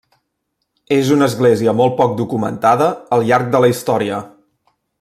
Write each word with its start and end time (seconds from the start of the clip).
És 0.95 1.11
una 1.15 1.27
església 1.31 1.75
molt 1.81 1.95
poc 1.99 2.15
documentada, 2.21 2.87
al 3.19 3.27
llarg 3.29 3.53
de 3.57 3.63
la 3.67 3.71
història. 3.75 4.19